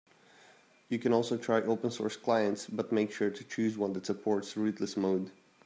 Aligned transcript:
You 0.89 0.97
can 0.97 1.13
also 1.13 1.37
try 1.37 1.61
open 1.61 1.91
source 1.91 2.17
clients, 2.17 2.65
but 2.65 2.91
make 2.91 3.11
sure 3.11 3.29
to 3.29 3.43
choose 3.43 3.77
one 3.77 3.93
that 3.93 4.07
supports 4.07 4.57
rootless 4.57 4.97
mode. 4.97 5.29